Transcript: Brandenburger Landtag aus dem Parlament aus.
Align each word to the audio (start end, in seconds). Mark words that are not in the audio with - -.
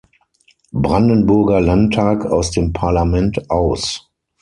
Brandenburger 0.73 1.61
Landtag 1.61 2.25
aus 2.25 2.49
dem 2.49 2.73
Parlament 2.73 3.47
aus. 3.51 4.09